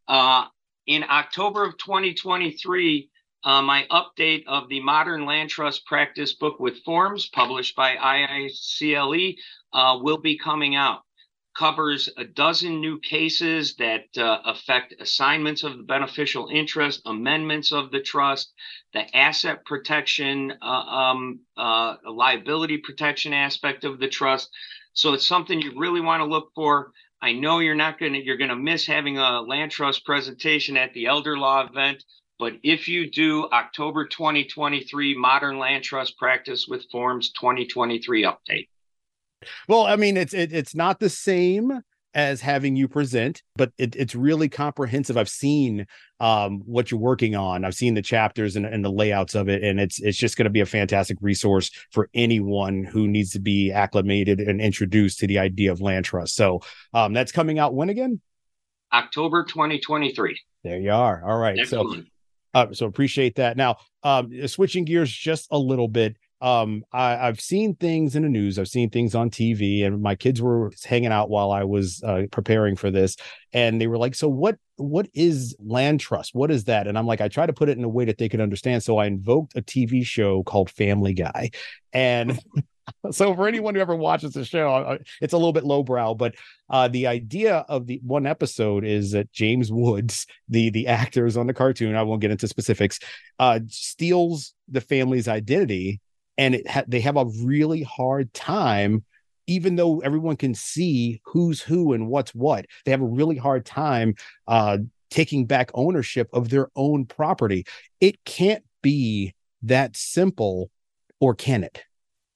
Uh, 0.08 0.46
in 0.86 1.04
October 1.04 1.64
of 1.64 1.76
2023, 1.76 3.10
uh, 3.44 3.62
my 3.62 3.86
update 3.90 4.44
of 4.46 4.68
the 4.68 4.80
Modern 4.80 5.26
Land 5.26 5.50
Trust 5.50 5.84
Practice 5.86 6.34
Book 6.34 6.58
with 6.58 6.82
Forms, 6.84 7.28
published 7.28 7.76
by 7.76 7.96
IICLE, 7.96 9.36
uh, 9.72 9.98
will 10.00 10.18
be 10.18 10.38
coming 10.38 10.76
out 10.76 11.02
covers 11.56 12.08
a 12.16 12.24
dozen 12.24 12.80
new 12.80 12.98
cases 13.00 13.74
that 13.76 14.06
uh, 14.16 14.40
affect 14.44 14.94
assignments 15.00 15.62
of 15.62 15.76
the 15.76 15.82
beneficial 15.82 16.48
interest, 16.52 17.02
amendments 17.06 17.72
of 17.72 17.90
the 17.90 18.00
trust, 18.00 18.52
the 18.92 19.16
asset 19.16 19.64
protection, 19.64 20.52
uh, 20.62 20.64
um, 20.64 21.40
uh, 21.56 21.96
liability 22.04 22.78
protection 22.78 23.32
aspect 23.32 23.84
of 23.84 23.98
the 23.98 24.08
trust. 24.08 24.50
So 24.92 25.12
it's 25.12 25.26
something 25.26 25.60
you 25.60 25.78
really 25.78 26.00
want 26.00 26.20
to 26.20 26.26
look 26.26 26.52
for. 26.54 26.92
I 27.22 27.32
know 27.32 27.58
you're 27.58 27.74
not 27.74 27.98
going 27.98 28.14
to, 28.14 28.24
you're 28.24 28.38
going 28.38 28.50
to 28.50 28.56
miss 28.56 28.86
having 28.86 29.18
a 29.18 29.40
land 29.40 29.70
trust 29.70 30.04
presentation 30.04 30.76
at 30.76 30.94
the 30.94 31.06
elder 31.06 31.36
law 31.36 31.66
event. 31.66 32.04
But 32.38 32.54
if 32.62 32.88
you 32.88 33.10
do 33.10 33.48
October 33.52 34.06
2023 34.06 35.14
Modern 35.14 35.58
Land 35.58 35.84
Trust 35.84 36.16
Practice 36.16 36.66
with 36.66 36.90
Forms 36.90 37.32
2023 37.32 38.24
update. 38.24 38.68
Well, 39.68 39.86
I 39.86 39.96
mean, 39.96 40.16
it's 40.16 40.34
it, 40.34 40.52
it's 40.52 40.74
not 40.74 41.00
the 41.00 41.10
same 41.10 41.82
as 42.14 42.40
having 42.40 42.74
you 42.74 42.88
present, 42.88 43.42
but 43.56 43.72
it, 43.78 43.94
it's 43.94 44.14
really 44.14 44.48
comprehensive. 44.48 45.16
I've 45.16 45.28
seen 45.28 45.86
um, 46.18 46.60
what 46.64 46.90
you're 46.90 47.00
working 47.00 47.36
on. 47.36 47.64
I've 47.64 47.74
seen 47.74 47.94
the 47.94 48.02
chapters 48.02 48.56
and, 48.56 48.66
and 48.66 48.84
the 48.84 48.90
layouts 48.90 49.34
of 49.34 49.48
it, 49.48 49.62
and 49.62 49.80
it's 49.80 50.00
it's 50.00 50.18
just 50.18 50.36
going 50.36 50.44
to 50.44 50.50
be 50.50 50.60
a 50.60 50.66
fantastic 50.66 51.18
resource 51.20 51.70
for 51.90 52.08
anyone 52.14 52.84
who 52.84 53.06
needs 53.06 53.30
to 53.32 53.40
be 53.40 53.70
acclimated 53.70 54.40
and 54.40 54.60
introduced 54.60 55.20
to 55.20 55.26
the 55.26 55.38
idea 55.38 55.70
of 55.70 55.80
land 55.80 56.04
trust. 56.04 56.34
So 56.34 56.60
um, 56.94 57.12
that's 57.12 57.32
coming 57.32 57.58
out 57.58 57.74
when 57.74 57.90
again? 57.90 58.20
October 58.92 59.44
2023. 59.44 60.40
There 60.64 60.80
you 60.80 60.92
are. 60.92 61.22
All 61.24 61.38
right. 61.38 61.58
Excellent. 61.58 62.06
So, 62.06 62.10
uh, 62.54 62.72
so 62.72 62.86
appreciate 62.86 63.36
that. 63.36 63.56
Now, 63.56 63.76
um, 64.02 64.48
switching 64.48 64.84
gears 64.84 65.12
just 65.12 65.46
a 65.52 65.58
little 65.58 65.86
bit 65.86 66.16
um 66.40 66.84
I, 66.92 67.12
have 67.16 67.40
seen 67.40 67.74
things 67.74 68.16
in 68.16 68.22
the 68.22 68.28
news. 68.28 68.58
I've 68.58 68.68
seen 68.68 68.90
things 68.90 69.14
on 69.14 69.30
tv 69.30 69.84
and 69.84 70.02
my 70.02 70.14
kids 70.14 70.40
were 70.40 70.72
hanging 70.84 71.12
out 71.12 71.30
while 71.30 71.50
i 71.50 71.64
was 71.64 72.02
uh, 72.02 72.22
preparing 72.30 72.76
for 72.76 72.90
this 72.90 73.16
and 73.52 73.80
they 73.80 73.86
were 73.86 73.98
like 73.98 74.14
so 74.14 74.28
what 74.28 74.58
what 74.76 75.08
is 75.12 75.54
land 75.60 76.00
trust? 76.00 76.34
What 76.34 76.50
is 76.50 76.64
that? 76.64 76.86
And 76.86 76.96
i'm 76.98 77.06
like 77.06 77.20
i 77.20 77.28
try 77.28 77.46
to 77.46 77.52
put 77.52 77.68
it 77.68 77.78
in 77.78 77.84
a 77.84 77.88
way 77.88 78.04
that 78.04 78.18
they 78.18 78.28
could 78.28 78.40
understand. 78.40 78.82
So 78.82 78.98
i 78.98 79.06
invoked 79.06 79.56
a 79.56 79.62
tv 79.62 80.04
show 80.04 80.42
called 80.42 80.70
family 80.70 81.14
guy 81.14 81.50
and 81.92 82.38
so 83.10 83.34
for 83.34 83.48
anyone 83.48 83.74
who 83.74 83.80
ever 83.80 83.94
watches 83.94 84.32
the 84.32 84.44
show 84.44 84.98
it's 85.20 85.32
a 85.32 85.36
little 85.36 85.52
bit 85.52 85.64
lowbrow 85.64 86.14
but 86.14 86.34
uh, 86.68 86.88
the 86.88 87.06
idea 87.06 87.64
of 87.68 87.86
the 87.86 88.00
one 88.02 88.26
episode 88.26 88.84
is 88.84 89.12
that 89.12 89.30
james 89.32 89.70
woods 89.72 90.26
the 90.48 90.70
the 90.70 90.86
actors 90.86 91.36
on 91.36 91.46
the 91.46 91.54
cartoon. 91.54 91.94
I 91.94 92.02
won't 92.02 92.20
get 92.20 92.30
into 92.30 92.48
specifics 92.48 92.98
uh, 93.38 93.60
steals 93.68 94.54
the 94.68 94.80
family's 94.80 95.28
identity 95.28 96.00
and 96.38 96.54
it 96.54 96.68
ha- 96.68 96.84
they 96.86 97.00
have 97.00 97.16
a 97.16 97.26
really 97.42 97.82
hard 97.82 98.32
time 98.34 99.04
even 99.46 99.74
though 99.74 99.98
everyone 100.00 100.36
can 100.36 100.54
see 100.54 101.20
who's 101.24 101.60
who 101.60 101.92
and 101.92 102.08
what's 102.08 102.32
what 102.34 102.66
they 102.84 102.92
have 102.92 103.00
a 103.00 103.04
really 103.04 103.36
hard 103.36 103.66
time 103.66 104.14
uh, 104.46 104.78
taking 105.10 105.44
back 105.44 105.70
ownership 105.74 106.28
of 106.32 106.48
their 106.48 106.68
own 106.76 107.04
property. 107.04 107.64
It 108.00 108.24
can't 108.24 108.64
be 108.80 109.34
that 109.62 109.96
simple 109.96 110.70
or 111.18 111.34
can 111.34 111.64
it? 111.64 111.82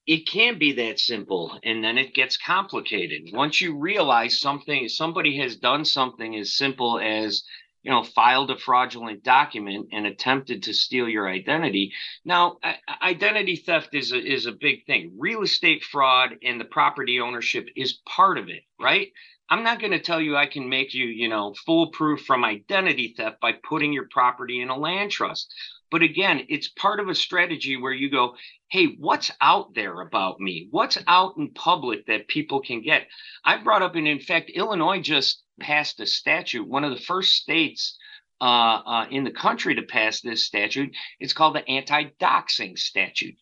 It 0.06 0.26
can 0.26 0.58
be 0.58 0.72
that 0.72 0.98
simple 0.98 1.58
and 1.62 1.82
then 1.82 1.96
it 1.96 2.14
gets 2.14 2.36
complicated. 2.36 3.30
Once 3.32 3.60
you 3.60 3.78
realize 3.78 4.40
something 4.40 4.88
somebody 4.88 5.38
has 5.38 5.56
done 5.56 5.84
something 5.84 6.36
as 6.36 6.54
simple 6.54 7.00
as 7.00 7.44
you 7.84 7.90
know 7.90 8.02
filed 8.02 8.50
a 8.50 8.58
fraudulent 8.58 9.22
document 9.22 9.88
and 9.92 10.06
attempted 10.06 10.64
to 10.64 10.74
steal 10.74 11.08
your 11.08 11.28
identity 11.28 11.92
now 12.24 12.56
identity 13.02 13.56
theft 13.56 13.94
is 13.94 14.12
a, 14.12 14.18
is 14.18 14.46
a 14.46 14.52
big 14.52 14.84
thing 14.86 15.14
real 15.18 15.42
estate 15.42 15.84
fraud 15.84 16.30
and 16.42 16.60
the 16.60 16.64
property 16.64 17.20
ownership 17.20 17.66
is 17.76 18.00
part 18.06 18.38
of 18.38 18.48
it 18.48 18.62
right 18.80 19.12
i'm 19.50 19.62
not 19.62 19.80
going 19.80 19.92
to 19.92 20.00
tell 20.00 20.20
you 20.20 20.36
i 20.36 20.46
can 20.46 20.68
make 20.68 20.94
you 20.94 21.04
you 21.04 21.28
know 21.28 21.54
foolproof 21.66 22.24
from 22.24 22.44
identity 22.44 23.14
theft 23.16 23.40
by 23.40 23.52
putting 23.52 23.92
your 23.92 24.08
property 24.10 24.60
in 24.60 24.70
a 24.70 24.76
land 24.76 25.10
trust 25.10 25.54
but 25.94 26.02
again, 26.02 26.46
it's 26.48 26.66
part 26.66 26.98
of 26.98 27.08
a 27.08 27.14
strategy 27.14 27.76
where 27.76 27.92
you 27.92 28.10
go, 28.10 28.34
hey, 28.68 28.96
what's 28.98 29.30
out 29.40 29.74
there 29.74 30.00
about 30.00 30.40
me? 30.40 30.66
What's 30.72 30.98
out 31.06 31.36
in 31.36 31.52
public 31.52 32.06
that 32.06 32.26
people 32.26 32.60
can 32.60 32.82
get? 32.82 33.06
I 33.44 33.58
brought 33.58 33.82
up, 33.82 33.94
and 33.94 34.08
in 34.08 34.18
fact, 34.18 34.50
Illinois 34.50 35.00
just 35.00 35.43
passed 35.61 36.00
a 36.00 36.06
statute, 36.06 36.66
one 36.66 36.84
of 36.84 36.90
the 36.90 37.00
first 37.00 37.34
states 37.34 37.99
uh, 38.40 38.82
uh, 38.84 39.06
in 39.11 39.25
the 39.25 39.30
country 39.30 39.75
to 39.75 39.82
pass 39.82 40.20
this 40.20 40.46
statute. 40.46 40.94
It's 41.20 41.32
called 41.32 41.54
the 41.54 41.68
anti 41.68 42.04
doxing 42.20 42.78
statute. 42.78 43.37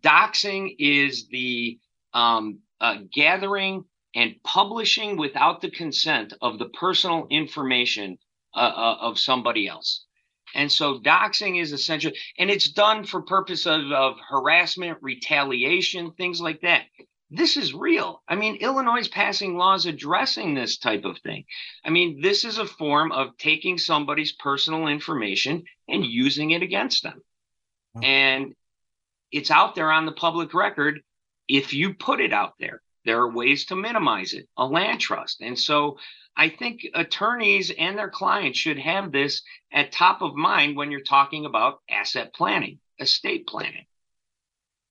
Doxing 0.00 0.74
is 0.78 1.28
the 1.28 1.78
um, 2.14 2.60
uh, 2.80 2.98
gathering 3.12 3.84
and 4.14 4.34
publishing 4.42 5.16
without 5.16 5.60
the 5.60 5.70
consent 5.70 6.32
of 6.40 6.58
the 6.58 6.68
personal 6.70 7.26
information 7.30 8.18
uh, 8.54 8.58
uh, 8.58 8.96
of 9.00 9.18
somebody 9.18 9.68
else. 9.68 10.04
And 10.54 10.72
so 10.72 10.98
doxing 10.98 11.60
is 11.60 11.72
essential, 11.72 12.10
and 12.38 12.50
it's 12.50 12.70
done 12.70 13.04
for 13.04 13.20
purpose 13.20 13.66
of, 13.66 13.92
of 13.92 14.16
harassment, 14.28 14.98
retaliation, 15.02 16.12
things 16.12 16.40
like 16.40 16.62
that. 16.62 16.84
This 17.30 17.56
is 17.56 17.74
real. 17.74 18.22
I 18.26 18.36
mean, 18.36 18.56
Illinois 18.56 19.00
is 19.00 19.08
passing 19.08 19.56
laws 19.56 19.84
addressing 19.84 20.54
this 20.54 20.78
type 20.78 21.04
of 21.04 21.18
thing. 21.18 21.44
I 21.84 21.90
mean, 21.90 22.20
this 22.22 22.44
is 22.44 22.58
a 22.58 22.66
form 22.66 23.12
of 23.12 23.36
taking 23.36 23.76
somebody's 23.76 24.32
personal 24.32 24.86
information 24.86 25.64
and 25.88 26.06
using 26.06 26.52
it 26.52 26.62
against 26.62 27.02
them. 27.02 27.22
And 28.02 28.54
it's 29.30 29.50
out 29.50 29.74
there 29.74 29.92
on 29.92 30.06
the 30.06 30.12
public 30.12 30.54
record 30.54 31.02
if 31.48 31.74
you 31.74 31.94
put 31.94 32.20
it 32.20 32.32
out 32.32 32.54
there. 32.58 32.80
There 33.04 33.20
are 33.20 33.30
ways 33.30 33.66
to 33.66 33.76
minimize 33.76 34.34
it, 34.34 34.48
a 34.56 34.66
land 34.66 35.00
trust. 35.00 35.40
And 35.40 35.58
so 35.58 35.98
I 36.36 36.50
think 36.50 36.86
attorneys 36.94 37.70
and 37.70 37.98
their 37.98 38.10
clients 38.10 38.58
should 38.58 38.78
have 38.78 39.12
this 39.12 39.42
at 39.72 39.92
top 39.92 40.22
of 40.22 40.34
mind 40.34 40.76
when 40.76 40.90
you're 40.90 41.00
talking 41.00 41.44
about 41.44 41.80
asset 41.90 42.34
planning, 42.34 42.78
estate 42.98 43.46
planning. 43.46 43.86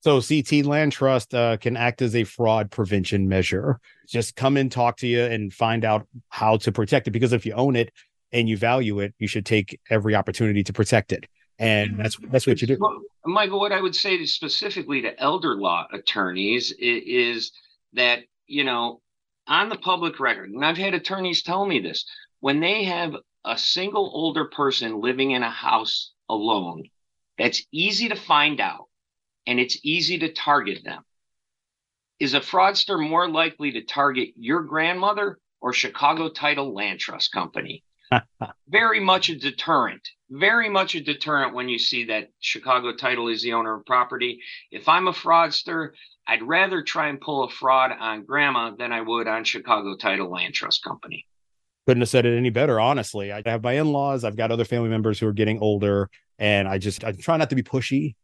So 0.01 0.21
CT 0.21 0.65
Land 0.65 0.91
Trust 0.91 1.33
uh, 1.33 1.57
can 1.57 1.75
act 1.75 2.01
as 2.01 2.15
a 2.15 2.23
fraud 2.23 2.71
prevention 2.71 3.27
measure. 3.27 3.79
Just 4.07 4.35
come 4.35 4.57
and 4.57 4.71
talk 4.71 4.97
to 4.97 5.07
you 5.07 5.23
and 5.23 5.53
find 5.53 5.83
out 5.83 6.07
how 6.29 6.57
to 6.57 6.71
protect 6.71 7.07
it. 7.07 7.11
Because 7.11 7.33
if 7.33 7.45
you 7.45 7.53
own 7.53 7.75
it 7.75 7.91
and 8.31 8.47
you 8.47 8.57
value 8.57 8.99
it, 8.99 9.13
you 9.17 9.27
should 9.27 9.45
take 9.45 9.79
every 9.89 10.15
opportunity 10.15 10.63
to 10.63 10.73
protect 10.73 11.11
it. 11.11 11.25
And 11.59 11.97
that's 11.99 12.17
that's 12.29 12.45
what 12.45 12.61
you 12.61 12.67
do. 12.67 12.77
Well, 12.79 13.01
Michael, 13.25 13.59
what 13.59 13.71
I 13.71 13.81
would 13.81 13.95
say 13.95 14.17
to 14.17 14.27
specifically 14.27 15.01
to 15.01 15.19
elder 15.19 15.55
law 15.55 15.87
attorneys 15.91 16.71
is, 16.71 17.03
is 17.05 17.51
that 17.93 18.19
you 18.45 18.63
know 18.63 19.01
on 19.47 19.69
the 19.69 19.77
public 19.77 20.19
record, 20.19 20.51
and 20.51 20.63
I've 20.63 20.77
had 20.77 20.93
attorneys 20.93 21.41
tell 21.41 21.65
me 21.65 21.79
this 21.79 22.05
when 22.39 22.59
they 22.59 22.83
have 22.83 23.15
a 23.43 23.57
single 23.57 24.11
older 24.13 24.45
person 24.45 25.01
living 25.01 25.31
in 25.31 25.41
a 25.41 25.49
house 25.49 26.11
alone, 26.29 26.83
that's 27.37 27.63
easy 27.71 28.09
to 28.09 28.15
find 28.15 28.59
out 28.59 28.86
and 29.47 29.59
it's 29.59 29.79
easy 29.81 30.19
to 30.19 30.33
target 30.33 30.83
them. 30.83 31.03
Is 32.19 32.33
a 32.33 32.41
fraudster 32.41 32.99
more 32.99 33.29
likely 33.29 33.71
to 33.71 33.81
target 33.81 34.29
your 34.35 34.61
grandmother 34.61 35.39
or 35.61 35.73
Chicago 35.73 36.29
Title 36.29 36.73
Land 36.73 36.99
Trust 36.99 37.31
Company? 37.31 37.83
very 38.69 38.99
much 38.99 39.29
a 39.29 39.37
deterrent. 39.37 40.07
Very 40.29 40.69
much 40.69 40.95
a 40.95 41.01
deterrent 41.01 41.53
when 41.53 41.69
you 41.69 41.79
see 41.79 42.05
that 42.05 42.29
Chicago 42.39 42.93
Title 42.95 43.27
is 43.29 43.41
the 43.41 43.53
owner 43.53 43.75
of 43.75 43.85
property. 43.85 44.41
If 44.71 44.89
I'm 44.89 45.07
a 45.07 45.13
fraudster, 45.13 45.91
I'd 46.27 46.43
rather 46.43 46.81
try 46.81 47.07
and 47.07 47.21
pull 47.21 47.43
a 47.43 47.49
fraud 47.49 47.91
on 47.97 48.25
grandma 48.25 48.71
than 48.71 48.91
I 48.91 49.01
would 49.01 49.27
on 49.27 49.43
Chicago 49.43 49.95
Title 49.95 50.29
Land 50.29 50.53
Trust 50.53 50.83
Company. 50.83 51.25
Couldn't 51.85 52.01
have 52.01 52.09
said 52.09 52.25
it 52.25 52.37
any 52.37 52.49
better, 52.49 52.81
honestly. 52.81 53.31
I 53.31 53.41
have 53.45 53.63
my 53.63 53.73
in 53.73 53.93
laws, 53.93 54.25
I've 54.25 54.35
got 54.35 54.51
other 54.51 54.65
family 54.65 54.89
members 54.89 55.19
who 55.19 55.27
are 55.27 55.33
getting 55.33 55.59
older, 55.59 56.09
and 56.37 56.67
I 56.67 56.79
just 56.79 57.05
I 57.05 57.13
try 57.13 57.37
not 57.37 57.49
to 57.51 57.55
be 57.55 57.63
pushy, 57.63 58.15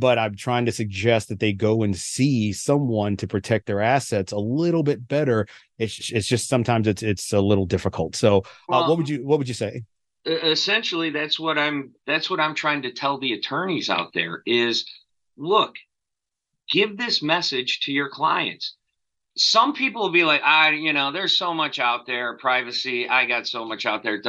but 0.00 0.18
I'm 0.18 0.34
trying 0.34 0.66
to 0.66 0.72
suggest 0.72 1.28
that 1.28 1.38
they 1.38 1.52
go 1.52 1.82
and 1.82 1.96
see 1.96 2.52
someone 2.52 3.16
to 3.18 3.26
protect 3.26 3.66
their 3.66 3.80
assets 3.80 4.32
a 4.32 4.38
little 4.38 4.82
bit 4.82 5.06
better. 5.06 5.46
It's 5.78 6.10
it's 6.10 6.26
just 6.26 6.48
sometimes 6.48 6.88
it's 6.88 7.02
it's 7.02 7.32
a 7.32 7.40
little 7.40 7.66
difficult. 7.66 8.16
So, 8.16 8.38
uh, 8.38 8.42
well, 8.68 8.88
what 8.88 8.98
would 8.98 9.08
you 9.08 9.24
what 9.26 9.38
would 9.38 9.48
you 9.48 9.54
say? 9.54 9.84
Essentially, 10.24 11.10
that's 11.10 11.38
what 11.38 11.58
I'm 11.58 11.92
that's 12.06 12.30
what 12.30 12.40
I'm 12.40 12.54
trying 12.54 12.82
to 12.82 12.92
tell 12.92 13.18
the 13.18 13.34
attorneys 13.34 13.90
out 13.90 14.12
there 14.14 14.42
is 14.46 14.86
look, 15.36 15.76
give 16.70 16.96
this 16.96 17.22
message 17.22 17.80
to 17.80 17.92
your 17.92 18.08
clients. 18.08 18.76
Some 19.36 19.74
people 19.74 20.02
will 20.02 20.12
be 20.12 20.24
like, 20.24 20.42
I, 20.42 20.70
you 20.72 20.92
know, 20.92 21.12
there's 21.12 21.38
so 21.38 21.54
much 21.54 21.78
out 21.78 22.06
there, 22.06 22.36
privacy. 22.36 23.08
I 23.08 23.26
got 23.26 23.46
so 23.46 23.64
much 23.64 23.86
out 23.86 24.02
there. 24.02 24.20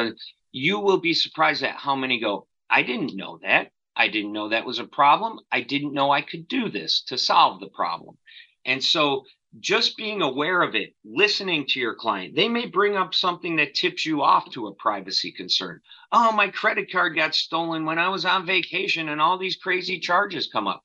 You 0.52 0.80
will 0.80 1.00
be 1.00 1.14
surprised 1.14 1.64
at 1.64 1.76
how 1.76 1.96
many 1.96 2.20
go, 2.20 2.48
I 2.70 2.84
didn't 2.84 3.16
know 3.16 3.40
that. 3.42 3.72
I 4.02 4.08
didn't 4.08 4.34
know 4.34 4.50
that 4.50 4.66
was 4.66 4.80
a 4.80 4.86
problem. 4.86 5.42
I 5.52 5.62
didn't 5.62 5.94
know 5.94 6.10
I 6.10 6.24
could 6.24 6.48
do 6.48 6.70
this 6.70 7.04
to 7.04 7.20
solve 7.20 7.60
the 7.60 7.70
problem. 7.70 8.18
And 8.66 8.84
so 8.84 9.26
just 9.60 9.96
being 9.96 10.24
aware 10.24 10.64
of 10.64 10.74
it, 10.74 10.96
listening 11.06 11.68
to 11.68 11.80
your 11.80 11.94
client, 11.94 12.36
they 12.36 12.50
may 12.50 12.66
bring 12.66 12.98
up 12.98 13.14
something 13.14 13.58
that 13.58 13.76
tips 13.76 14.04
you 14.04 14.24
off 14.24 14.50
to 14.54 14.66
a 14.66 14.74
privacy 14.74 15.32
concern. 15.32 15.82
Oh, 16.12 16.32
my 16.32 16.48
credit 16.48 16.92
card 16.92 17.16
got 17.16 17.36
stolen 17.36 17.86
when 17.86 18.00
I 18.00 18.10
was 18.10 18.26
on 18.26 18.48
vacation 18.48 19.08
and 19.10 19.22
all 19.22 19.38
these 19.38 19.56
crazy 19.56 20.00
charges 20.00 20.50
come 20.52 20.68
up 20.68 20.82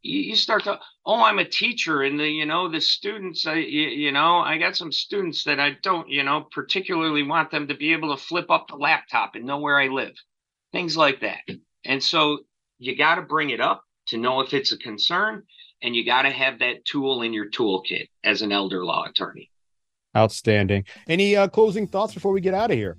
you, 0.00 0.36
start 0.36 0.64
to 0.64 0.78
oh 1.06 1.22
i'm 1.22 1.38
a 1.38 1.44
teacher 1.46 2.02
and 2.02 2.20
the 2.20 2.28
you 2.28 2.44
know 2.44 2.70
the 2.70 2.78
students 2.78 3.46
I, 3.46 3.54
you, 3.54 4.12
know 4.12 4.36
i 4.36 4.58
got 4.58 4.76
some 4.76 4.92
students 4.92 5.44
that 5.44 5.58
i 5.58 5.78
don't 5.82 6.10
you 6.10 6.22
know 6.22 6.46
particularly 6.52 7.22
want 7.22 7.50
them 7.50 7.68
to 7.68 7.74
be 7.74 7.94
able 7.94 8.14
to 8.14 8.22
flip 8.22 8.50
up 8.50 8.68
the 8.68 8.76
laptop 8.76 9.34
and 9.34 9.46
know 9.46 9.60
where 9.60 9.80
i 9.80 9.88
live 9.88 10.12
things 10.72 10.94
like 10.94 11.22
that 11.22 11.40
and 11.86 12.02
so 12.02 12.40
you 12.84 12.96
got 12.96 13.16
to 13.16 13.22
bring 13.22 13.50
it 13.50 13.60
up 13.60 13.82
to 14.06 14.18
know 14.18 14.40
if 14.40 14.52
it's 14.52 14.72
a 14.72 14.78
concern 14.78 15.42
and 15.82 15.94
you 15.94 16.04
got 16.04 16.22
to 16.22 16.30
have 16.30 16.58
that 16.58 16.84
tool 16.84 17.22
in 17.22 17.32
your 17.32 17.50
toolkit 17.50 18.08
as 18.24 18.42
an 18.42 18.52
elder 18.52 18.84
law 18.84 19.04
attorney 19.04 19.50
outstanding 20.16 20.84
any 21.08 21.36
uh, 21.36 21.48
closing 21.48 21.86
thoughts 21.86 22.14
before 22.14 22.32
we 22.32 22.40
get 22.40 22.54
out 22.54 22.70
of 22.70 22.76
here 22.76 22.96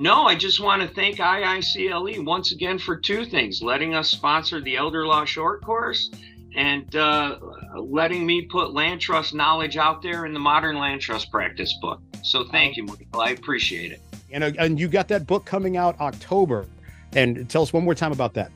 no, 0.00 0.26
I 0.26 0.36
just 0.36 0.60
want 0.60 0.80
to 0.80 0.86
thank 0.86 1.16
IICLE 1.16 2.24
once 2.24 2.52
again 2.52 2.78
for 2.78 2.96
two 2.96 3.24
things 3.24 3.60
letting 3.62 3.94
us 3.94 4.08
sponsor 4.08 4.60
the 4.60 4.76
Elder 4.76 5.04
Law 5.04 5.24
Short 5.24 5.60
Course 5.64 6.12
and 6.54 6.94
uh, 6.94 7.38
letting 7.76 8.24
me 8.24 8.42
put 8.42 8.72
land 8.72 9.00
trust 9.00 9.34
knowledge 9.34 9.76
out 9.76 10.00
there 10.00 10.24
in 10.24 10.32
the 10.32 10.38
modern 10.38 10.76
land 10.76 11.00
trust 11.00 11.32
practice 11.32 11.76
book. 11.80 12.00
So 12.22 12.44
thank 12.44 12.76
you, 12.76 12.84
Michael. 12.84 13.20
I 13.20 13.30
appreciate 13.30 13.90
it. 13.90 14.00
And, 14.30 14.44
uh, 14.44 14.52
and 14.60 14.78
you 14.78 14.86
got 14.86 15.08
that 15.08 15.26
book 15.26 15.44
coming 15.44 15.76
out 15.76 15.98
October. 16.00 16.66
And 17.14 17.50
tell 17.50 17.62
us 17.62 17.72
one 17.72 17.84
more 17.84 17.96
time 17.96 18.12
about 18.12 18.34
that. 18.34 18.52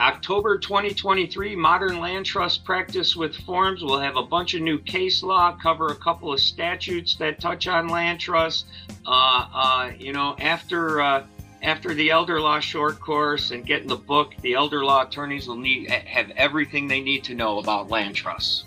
October 0.00 0.58
2023, 0.58 1.54
Modern 1.54 2.00
Land 2.00 2.26
Trust 2.26 2.64
Practice 2.64 3.14
with 3.14 3.36
Forms. 3.36 3.84
We'll 3.84 4.00
have 4.00 4.16
a 4.16 4.22
bunch 4.22 4.54
of 4.54 4.62
new 4.62 4.78
case 4.78 5.22
law, 5.22 5.56
cover 5.56 5.88
a 5.88 5.94
couple 5.94 6.32
of 6.32 6.40
statutes 6.40 7.14
that 7.16 7.40
touch 7.40 7.68
on 7.68 7.88
land 7.88 8.18
trust. 8.18 8.66
Uh, 9.06 9.46
uh, 9.54 9.92
you 9.96 10.12
know, 10.12 10.34
after 10.40 11.00
uh, 11.00 11.26
after 11.62 11.94
the 11.94 12.10
elder 12.10 12.40
law 12.40 12.58
short 12.58 12.98
course 12.98 13.52
and 13.52 13.64
getting 13.64 13.88
the 13.88 13.96
book, 13.96 14.34
the 14.42 14.54
elder 14.54 14.84
law 14.84 15.06
attorneys 15.06 15.46
will 15.46 15.56
need 15.56 15.88
have 15.88 16.30
everything 16.30 16.88
they 16.88 17.00
need 17.00 17.22
to 17.24 17.34
know 17.34 17.58
about 17.58 17.88
land 17.88 18.16
trusts. 18.16 18.64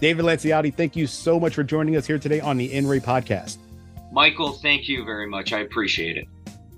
David 0.00 0.24
Lanciotti, 0.24 0.74
thank 0.74 0.96
you 0.96 1.06
so 1.06 1.40
much 1.40 1.54
for 1.54 1.62
joining 1.62 1.96
us 1.96 2.06
here 2.06 2.18
today 2.18 2.40
on 2.40 2.58
the 2.58 2.68
NRA 2.68 3.00
podcast. 3.00 3.56
Michael, 4.12 4.52
thank 4.52 4.88
you 4.88 5.04
very 5.04 5.26
much. 5.26 5.52
I 5.54 5.60
appreciate 5.60 6.18
it. 6.18 6.28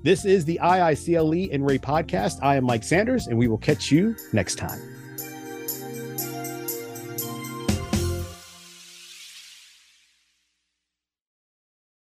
This 0.05 0.27
is 0.27 0.45
the 0.45 0.61
IICLE 0.63 1.49
and 1.51 1.65
Ray 1.65 1.79
podcast. 1.79 2.39
I 2.43 2.57
am 2.57 2.65
Mike 2.65 2.85
Sanders, 2.85 3.27
and 3.27 3.39
we 3.39 3.49
will 3.49 3.57
catch 3.57 3.91
you 3.91 4.15
next 4.35 4.57
time. 4.57 4.94